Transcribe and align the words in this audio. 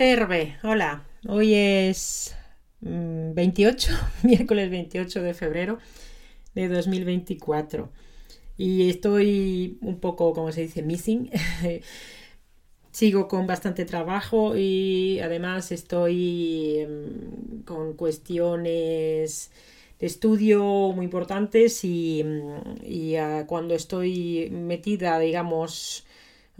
Terbe, 0.00 0.56
hola. 0.62 1.04
Hoy 1.28 1.52
es 1.52 2.34
28, 2.80 3.92
mm, 3.92 3.96
miércoles 4.26 4.70
28 4.70 5.22
de 5.22 5.34
febrero 5.34 5.78
de 6.54 6.68
2024. 6.68 7.90
Y 8.56 8.88
estoy 8.88 9.76
un 9.82 10.00
poco, 10.00 10.32
como 10.32 10.52
se 10.52 10.62
dice, 10.62 10.82
missing. 10.82 11.30
Sigo 12.92 13.28
con 13.28 13.46
bastante 13.46 13.84
trabajo 13.84 14.56
y 14.56 15.20
además 15.20 15.70
estoy 15.70 16.78
em, 16.78 17.62
con 17.66 17.92
cuestiones 17.92 19.50
de 19.98 20.06
estudio 20.06 20.64
muy 20.94 21.04
importantes 21.04 21.84
y, 21.84 22.24
y 22.82 23.16
ah, 23.16 23.44
cuando 23.46 23.74
estoy 23.74 24.48
metida, 24.50 25.18
digamos, 25.18 26.06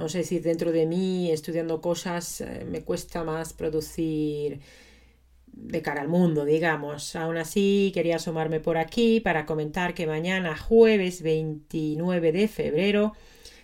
no 0.01 0.09
sé 0.09 0.25
si 0.25 0.39
dentro 0.39 0.73
de 0.73 0.87
mí, 0.87 1.31
estudiando 1.31 1.83
cosas, 1.83 2.41
eh, 2.41 2.65
me 2.67 2.83
cuesta 2.83 3.23
más 3.23 3.53
producir 3.53 4.61
de 5.47 5.83
cara 5.83 6.01
al 6.01 6.09
mundo, 6.09 6.47
digamos. 6.47 7.15
Aún 7.17 7.37
así, 7.37 7.91
quería 7.93 8.17
asomarme 8.17 8.61
por 8.61 8.79
aquí 8.79 9.21
para 9.21 9.45
comentar 9.45 9.93
que 9.93 10.07
mañana, 10.07 10.57
jueves 10.57 11.21
29 11.21 12.33
de 12.33 12.49
febrero, 12.49 13.13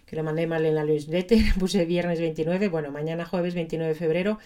que 0.04 0.14
lo 0.14 0.24
mandé 0.24 0.46
mal 0.46 0.66
en 0.66 0.74
la 0.74 0.84
newsletter, 0.84 1.38
puse 1.58 1.86
viernes 1.86 2.20
29, 2.20 2.68
bueno, 2.68 2.90
mañana 2.90 3.24
jueves 3.24 3.54
29 3.54 3.94
de 3.94 3.98
febrero, 3.98 4.38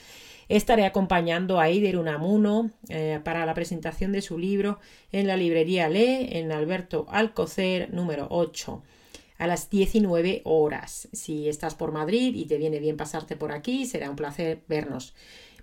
estaré 0.48 0.84
acompañando 0.84 1.58
a 1.58 1.68
Eider 1.68 1.98
Unamuno 1.98 2.70
eh, 2.88 3.18
para 3.24 3.44
la 3.46 3.54
presentación 3.54 4.12
de 4.12 4.22
su 4.22 4.38
libro 4.38 4.78
en 5.10 5.26
la 5.26 5.36
librería 5.36 5.88
Le, 5.88 6.38
en 6.38 6.52
Alberto 6.52 7.06
Alcocer, 7.10 7.92
número 7.92 8.28
8 8.30 8.80
a 9.40 9.46
las 9.46 9.70
19 9.70 10.42
horas. 10.44 11.08
Si 11.12 11.48
estás 11.48 11.74
por 11.74 11.92
Madrid 11.92 12.34
y 12.36 12.44
te 12.44 12.58
viene 12.58 12.78
bien 12.78 12.96
pasarte 12.96 13.36
por 13.36 13.52
aquí, 13.52 13.86
será 13.86 14.10
un 14.10 14.16
placer 14.16 14.62
vernos. 14.68 15.14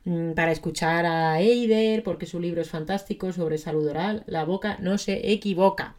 Mm, 0.03 0.31
para 0.33 0.51
escuchar 0.51 1.05
a 1.05 1.39
Eider, 1.39 2.01
porque 2.01 2.25
su 2.25 2.39
libro 2.39 2.61
es 2.61 2.69
fantástico 2.69 3.31
sobre 3.31 3.57
salud 3.57 3.87
oral, 3.87 4.23
la 4.25 4.45
boca 4.45 4.77
no 4.81 4.97
se 4.97 5.31
equivoca. 5.31 5.95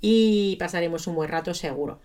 Y 0.00 0.56
pasaremos 0.56 1.06
un 1.06 1.16
buen 1.16 1.28
rato 1.28 1.52
seguro. 1.52 2.00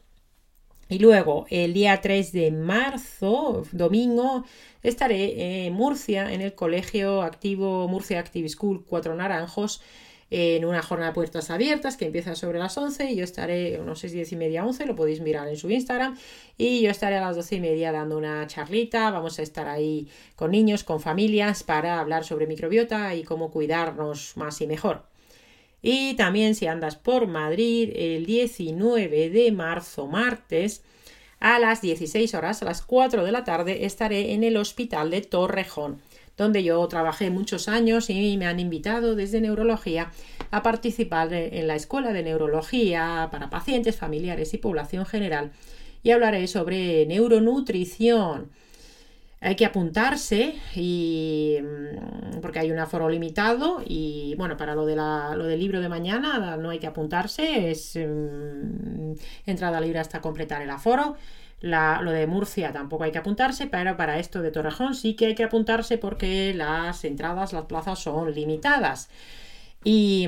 Y 0.90 1.00
luego, 1.00 1.46
el 1.50 1.74
día 1.74 2.00
3 2.02 2.32
de 2.32 2.52
marzo, 2.52 3.64
domingo, 3.72 4.46
estaré 4.84 5.68
en 5.68 5.74
Murcia, 5.74 6.34
en 6.34 6.42
el 6.42 6.54
Colegio 6.54 7.22
Activo 7.22 7.88
Murcia 7.88 8.20
Active 8.20 8.50
School 8.50 8.86
Cuatro 8.86 9.16
Naranjos, 9.16 9.82
en 10.30 10.66
una 10.66 10.82
jornada 10.82 11.12
de 11.12 11.16
puertas 11.16 11.50
abiertas 11.50 11.96
que 11.96 12.06
empieza 12.06 12.36
sobre 12.36 12.60
las 12.60 12.78
11 12.78 13.12
y 13.12 13.16
yo 13.16 13.24
estaré 13.24 13.80
unos 13.80 14.00
6, 14.00 14.14
10 14.14 14.32
y 14.34 14.36
media, 14.36 14.66
11, 14.66 14.86
lo 14.86 14.96
podéis 14.96 15.22
mirar 15.22 15.48
en 15.48 15.56
su 15.56 15.70
Instagram 15.70 16.18
y 16.58 16.82
yo 16.82 16.90
estaré 16.90 17.16
a 17.16 17.22
las 17.22 17.36
12 17.36 17.56
y 17.56 17.60
media 17.62 17.92
dando 17.92 18.18
una 18.18 18.46
charlita, 18.48 19.10
vamos 19.12 19.40
a 19.40 19.44
estar 19.44 19.68
ahí 19.68 20.10
con 20.36 20.52
niños, 20.52 20.84
con 20.84 21.00
familias 21.00 21.64
para 21.64 22.00
hablar 22.00 22.26
sobre 22.26 22.48
microbiota 22.48 23.16
y 23.16 23.24
cómo 23.24 23.52
cuidarnos 23.52 24.36
más 24.36 24.60
y 24.60 24.68
mejor. 24.68 25.04
Y 25.82 26.16
también 26.16 26.56
si 26.56 26.68
andas 26.68 26.96
por 26.98 27.28
Madrid 27.28 27.92
el 27.96 28.26
19 28.26 29.30
de 29.30 29.52
marzo, 29.52 30.08
martes, 30.08 30.84
a 31.40 31.60
las 31.60 31.82
16 31.82 32.34
horas, 32.34 32.62
a 32.62 32.66
las 32.66 32.82
4 32.82 33.24
de 33.24 33.32
la 33.32 33.44
tarde, 33.44 33.86
estaré 33.86 34.34
en 34.34 34.44
el 34.44 34.58
Hospital 34.58 35.12
de 35.12 35.22
Torrejón 35.22 36.02
donde 36.38 36.64
yo 36.64 36.88
trabajé 36.88 37.30
muchos 37.32 37.68
años 37.68 38.10
y 38.10 38.38
me 38.38 38.46
han 38.46 38.60
invitado 38.60 39.16
desde 39.16 39.42
neurología 39.42 40.12
a 40.52 40.64
participar 40.64 41.34
en 41.34 41.68
la 41.68 41.76
Escuela 41.76 42.14
de 42.14 42.24
Neurología 42.24 43.28
para 43.32 43.50
pacientes, 43.50 43.98
familiares 43.98 44.54
y 44.54 44.58
población 44.58 45.06
general 45.06 45.52
y 46.04 46.12
hablaré 46.12 46.48
sobre 46.48 47.06
neuronutrición. 47.08 48.52
Hay 49.40 49.56
que 49.56 49.66
apuntarse 49.66 50.56
y 50.76 51.58
mm, 51.62 52.40
porque 52.42 52.60
hay 52.60 52.72
un 52.72 52.80
aforo 52.80 53.08
limitado 53.10 53.82
y 53.86 54.34
bueno, 54.36 54.58
para 54.58 54.74
lo, 54.76 54.86
de 54.86 54.96
lo 54.96 55.44
del 55.44 55.60
libro 55.60 55.80
de 55.80 55.90
mañana 55.90 56.58
no 56.58 56.70
hay 56.70 56.80
que 56.80 56.88
apuntarse, 56.88 57.70
es 57.72 57.96
mm, 57.96 59.14
entrada 59.46 59.80
libre 59.80 60.00
hasta 60.00 60.22
completar 60.22 60.62
el 60.62 60.70
aforo 60.70 61.16
lo 61.62 62.12
de 62.12 62.28
Murcia 62.28 62.72
tampoco 62.72 63.04
hay 63.04 63.12
que 63.12 63.18
apuntarse, 63.18 63.68
pero 63.68 63.98
para 63.98 64.20
esto 64.20 64.42
de 64.42 64.52
Torrejón 64.52 64.96
sí 64.96 65.16
que 65.16 65.28
hay 65.28 65.36
que 65.36 65.44
apuntarse 65.44 65.98
porque 65.98 66.54
las 66.54 67.04
entradas, 67.04 67.54
las 67.54 67.66
plazas 67.66 68.00
son 68.00 68.34
limitadas. 68.34 69.10
Y, 69.84 70.28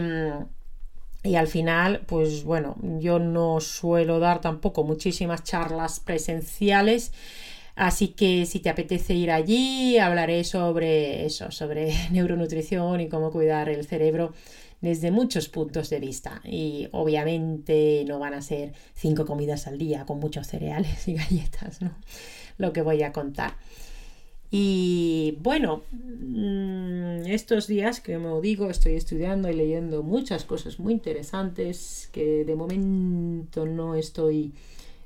y 1.23 1.35
al 1.35 1.47
final, 1.47 2.01
pues 2.07 2.43
bueno, 2.43 2.75
yo 2.99 3.19
no 3.19 3.59
suelo 3.59 4.19
dar 4.19 4.41
tampoco 4.41 4.83
muchísimas 4.83 5.43
charlas 5.43 5.99
presenciales. 5.99 7.11
Así 7.79 8.09
que 8.09 8.45
si 8.45 8.59
te 8.59 8.67
apetece 8.67 9.13
ir 9.13 9.31
allí, 9.31 9.97
hablaré 9.99 10.43
sobre 10.43 11.25
eso, 11.25 11.49
sobre 11.49 11.93
neuronutrición 12.11 12.99
y 12.99 13.07
cómo 13.07 13.31
cuidar 13.31 13.69
el 13.69 13.85
cerebro 13.85 14.33
desde 14.81 15.11
muchos 15.11 15.47
puntos 15.47 15.89
de 15.89 16.01
vista 16.01 16.41
y 16.43 16.89
obviamente 16.91 18.03
no 18.05 18.19
van 18.19 18.33
a 18.33 18.41
ser 18.41 18.73
cinco 18.95 19.25
comidas 19.25 19.65
al 19.65 19.77
día 19.77 20.05
con 20.05 20.19
muchos 20.19 20.47
cereales 20.47 21.07
y 21.07 21.13
galletas, 21.13 21.81
¿no? 21.81 21.95
Lo 22.57 22.73
que 22.73 22.81
voy 22.81 23.01
a 23.01 23.13
contar. 23.13 23.55
Y 24.51 25.37
bueno, 25.39 25.83
mm, 25.93 27.27
estos 27.27 27.65
días, 27.67 28.01
que 28.01 28.15
como 28.15 28.41
digo, 28.41 28.69
estoy 28.69 28.95
estudiando 28.95 29.49
y 29.49 29.53
leyendo 29.53 30.03
muchas 30.03 30.43
cosas 30.43 30.79
muy 30.79 30.91
interesantes 30.91 32.09
que 32.11 32.43
de 32.43 32.55
momento 32.57 33.65
no 33.65 33.95
estoy 33.95 34.51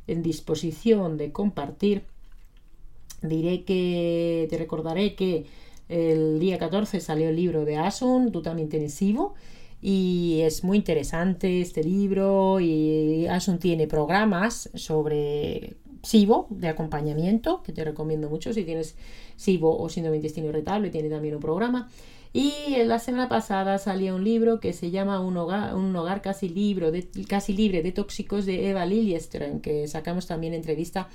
en 0.07 0.23
disposición 0.23 1.17
de 1.17 1.31
compartir. 1.31 2.12
Diré 3.23 3.63
que 3.63 4.47
te 4.49 4.57
recordaré 4.57 5.15
que 5.15 5.45
el 5.89 6.39
día 6.39 6.57
14 6.57 6.99
salió 6.99 7.29
el 7.29 7.35
libro 7.35 7.65
de 7.65 7.77
Asun, 7.77 8.31
tú 8.31 8.41
también 8.41 8.69
tienes 8.69 9.01
Ivo, 9.01 9.33
y 9.81 10.39
es 10.41 10.63
muy 10.63 10.77
interesante 10.77 11.61
este 11.61 11.83
libro 11.83 12.59
y 12.59 13.27
Asun 13.27 13.59
tiene 13.59 13.87
programas 13.87 14.69
sobre 14.75 15.75
SIBO 16.03 16.47
de 16.49 16.67
acompañamiento 16.67 17.63
que 17.63 17.73
te 17.73 17.83
recomiendo 17.83 18.29
mucho 18.29 18.53
si 18.53 18.63
tienes 18.63 18.95
SIBO 19.35 19.77
o 19.77 19.89
síndrome 19.89 20.17
intestino 20.17 20.49
irritable 20.49 20.89
tiene 20.89 21.09
también 21.09 21.35
un 21.35 21.41
programa. 21.41 21.89
Y 22.33 22.77
la 22.85 22.97
semana 22.97 23.29
pasada 23.29 23.77
salió 23.77 24.15
un 24.15 24.23
libro 24.23 24.59
que 24.59 24.73
se 24.73 24.89
llama 24.89 25.19
Un 25.19 25.37
hogar, 25.37 25.75
un 25.75 25.95
hogar 25.95 26.21
casi, 26.21 26.49
libro 26.49 26.91
casi 27.27 27.53
libre 27.53 27.83
de 27.83 27.91
tóxicos 27.91 28.45
de 28.45 28.69
Eva 28.69 28.85
Liljeström 28.85 29.61
que 29.61 29.87
sacamos 29.87 30.25
también 30.25 30.53
entrevista 30.53 31.09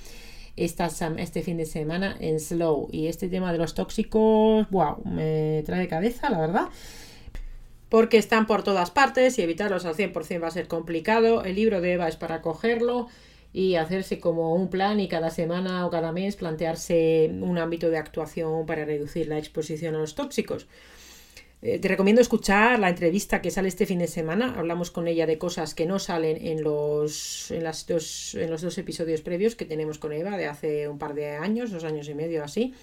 esta, 0.55 0.87
este 1.17 1.41
fin 1.41 1.57
de 1.57 1.65
semana 1.65 2.15
en 2.19 2.39
Slow 2.39 2.89
y 2.91 3.07
este 3.07 3.29
tema 3.29 3.51
de 3.51 3.57
los 3.57 3.73
tóxicos 3.73 4.69
wow 4.69 5.01
me 5.05 5.63
trae 5.65 5.79
de 5.79 5.87
cabeza 5.87 6.29
la 6.29 6.39
verdad 6.39 6.69
porque 7.89 8.17
están 8.17 8.45
por 8.45 8.63
todas 8.63 8.91
partes 8.91 9.37
y 9.37 9.41
evitarlos 9.41 9.85
al 9.85 9.95
100% 9.95 10.41
va 10.41 10.47
a 10.47 10.51
ser 10.51 10.67
complicado. 10.67 11.43
El 11.43 11.55
libro 11.55 11.81
de 11.81 11.93
Eva 11.93 12.07
es 12.07 12.15
para 12.15 12.41
cogerlo 12.41 13.07
y 13.51 13.75
hacerse 13.75 14.19
como 14.19 14.53
un 14.53 14.69
plan 14.69 14.99
y 14.99 15.07
cada 15.07 15.31
semana 15.31 15.85
o 15.85 15.89
cada 15.89 16.11
mes 16.11 16.35
plantearse 16.35 17.31
un 17.41 17.57
ámbito 17.57 17.89
de 17.89 17.97
actuación 17.97 18.67
para 18.67 18.85
reducir 18.85 19.27
la 19.27 19.39
exposición 19.39 19.95
a 19.95 19.99
los 19.99 20.13
tóxicos. 20.13 20.67
Eh, 21.61 21.77
te 21.77 21.89
recomiendo 21.89 22.21
escuchar 22.21 22.79
la 22.79 22.89
entrevista 22.89 23.41
que 23.41 23.51
sale 23.51 23.67
este 23.67 23.85
fin 23.85 23.99
de 23.99 24.07
semana. 24.07 24.55
Hablamos 24.57 24.91
con 24.91 25.07
ella 25.07 25.25
de 25.25 25.37
cosas 25.37 25.75
que 25.75 25.85
no 25.85 25.99
salen 25.99 26.37
en 26.45 26.63
los, 26.63 27.51
en 27.51 27.63
las 27.63 27.85
dos, 27.85 28.35
en 28.35 28.49
los 28.49 28.61
dos 28.61 28.77
episodios 28.77 29.21
previos 29.21 29.55
que 29.55 29.65
tenemos 29.65 29.99
con 29.99 30.13
Eva 30.13 30.37
de 30.37 30.47
hace 30.47 30.87
un 30.87 30.97
par 30.97 31.13
de 31.15 31.31
años, 31.31 31.71
dos 31.71 31.83
años 31.83 32.07
y 32.07 32.15
medio 32.15 32.43
así. 32.43 32.73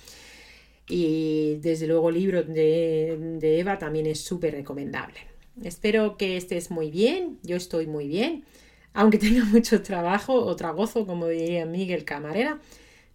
Y 0.89 1.57
desde 1.63 1.87
luego 1.87 2.11
el 2.11 2.17
libro 2.17 2.43
de, 2.43 3.59
Eva 3.59 3.79
también 3.79 4.07
es 4.07 4.21
súper 4.21 4.53
recomendable. 4.55 5.19
Espero 5.65 6.19
que 6.19 6.37
estés 6.37 6.71
muy 6.71 6.91
bien, 6.91 7.39
yo 7.43 7.57
estoy 7.57 7.87
muy 7.87 8.09
bien, 8.09 8.45
aunque 8.93 9.19
tenga 9.19 9.45
mucho 9.47 9.83
trabajo 9.83 10.35
o 10.35 10.55
tragozo, 10.55 11.07
como 11.07 11.29
diría 11.29 11.65
Miguel 11.65 12.05
Camarera. 12.05 12.61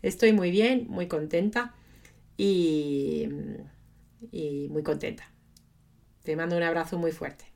Estoy 0.02 0.34
muy 0.34 0.50
bien, 0.50 0.88
muy 0.90 1.08
contenta 1.08 1.76
y, 2.36 3.28
y 4.32 4.68
muy 4.70 4.82
contenta. 4.82 5.32
Te 6.24 6.36
mando 6.36 6.58
un 6.58 6.64
abrazo 6.64 6.98
muy 6.98 7.12
fuerte. 7.12 7.51